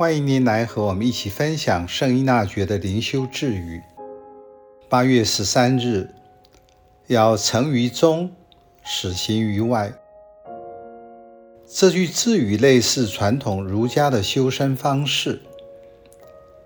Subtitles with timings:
[0.00, 3.82] 欢迎您来和我们一起分享圣依纳爵的灵修智语。
[4.88, 6.08] 八月十三日，
[7.08, 8.32] 要成于中，
[8.82, 9.92] 始行于外。
[11.66, 15.42] 这句智语类似传统儒家的修身方式。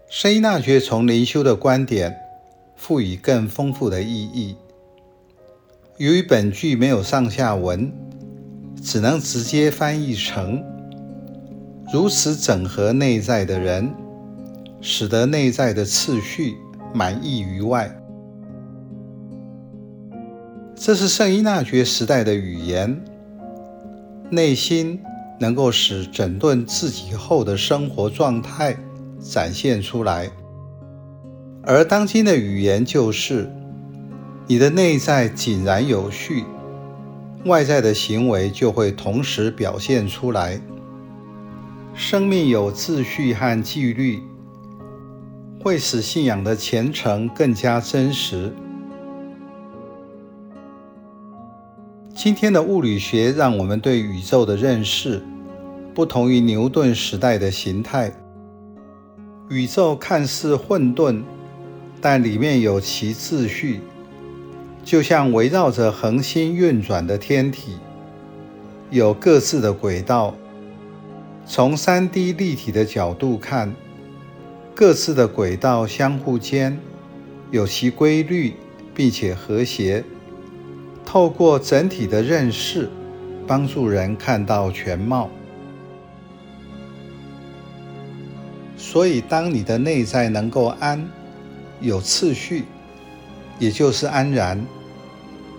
[0.08, 2.16] 圣依纳爵从灵修的观点
[2.76, 4.56] 赋予更丰富的意义。
[5.96, 7.92] 由于本句没有上下文，
[8.80, 10.64] 只能直接翻译成。
[11.92, 13.92] 如此整合内在的人，
[14.80, 16.56] 使得内在的次序
[16.92, 17.94] 满溢于外。
[20.74, 23.00] 这是圣依纳爵时代的语言。
[24.30, 25.00] 内心
[25.38, 28.76] 能够使整顿自己后的生活状态
[29.20, 30.30] 展现出来，
[31.62, 33.48] 而当今的语言就是：
[34.48, 36.44] 你的内在井然有序，
[37.44, 40.58] 外在的行为就会同时表现出来。
[41.96, 44.20] 生命有秩序和纪律，
[45.62, 48.52] 会使信仰的虔诚更加真实。
[52.12, 55.22] 今天的物理学让我们对宇宙的认识
[55.94, 58.12] 不同于牛顿时代的形态。
[59.48, 61.22] 宇宙看似混沌，
[62.00, 63.80] 但里面有其秩序，
[64.84, 67.76] 就像围绕着恒星运转的天体，
[68.90, 70.34] 有各自的轨道。
[71.46, 73.74] 从 3D 立体的角度看，
[74.74, 76.78] 各自的轨道相互间
[77.50, 78.54] 有其规律，
[78.94, 80.02] 并且和谐。
[81.04, 82.88] 透过整体的认识，
[83.46, 85.28] 帮助人看到全貌。
[88.76, 91.06] 所以，当你的内在能够安，
[91.80, 92.64] 有次序，
[93.58, 94.64] 也就是安然，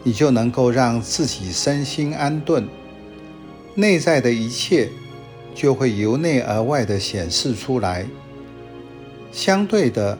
[0.03, 2.67] 你就能够让自己身心安顿，
[3.75, 4.89] 内在的一切。
[5.55, 8.05] 就会由内而外的显示出来。
[9.31, 10.15] 相对的，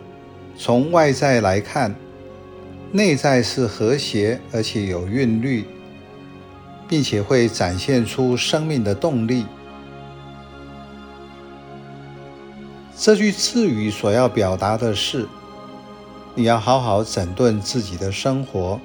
[0.58, 1.94] 从外在来看，
[2.92, 5.66] 内在是和谐而且有韵律，
[6.88, 9.46] 并且会展现出生命的动力。
[12.98, 15.28] 这句智语所要表达的是，
[16.34, 18.80] 你要好好整顿自己的生活。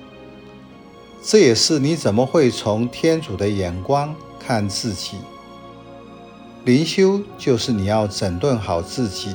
[1.22, 5.19] 这也是你怎么会从天主的眼光看自己。
[6.65, 9.34] 灵修就是你要整顿好自己，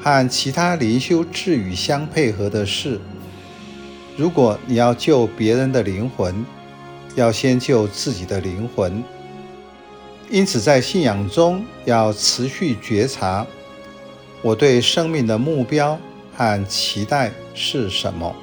[0.00, 2.98] 和其他灵修智语相配合的是，
[4.16, 6.46] 如果你要救别人的灵魂，
[7.14, 9.04] 要先救自己的灵魂。
[10.30, 13.46] 因此，在信仰中要持续觉察，
[14.40, 15.98] 我对生命的目标
[16.34, 18.34] 和期待是什么。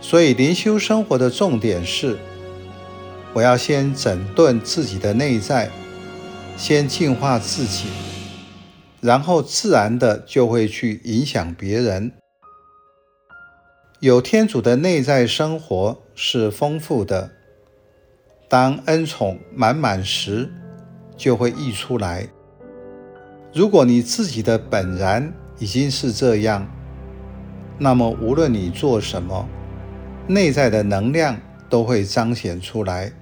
[0.00, 2.18] 所以，灵修生活的重点是。
[3.34, 5.70] 我要先整顿自己的内在，
[6.56, 7.88] 先净化自己，
[9.00, 12.12] 然后自然的就会去影响别人。
[14.00, 17.30] 有天主的内在生活是丰富的，
[18.48, 20.50] 当恩宠满满时，
[21.16, 22.28] 就会溢出来。
[23.52, 26.66] 如果你自己的本然已经是这样，
[27.76, 29.48] 那么无论你做什么，
[30.26, 33.12] 内在的能量都会彰显出来。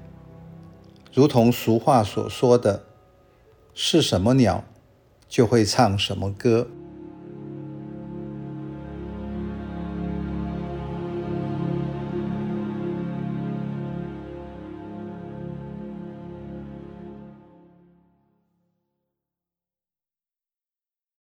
[1.12, 2.84] 如同俗话所说的，
[3.74, 4.64] 是什么鸟，
[5.28, 6.68] 就会唱什么歌。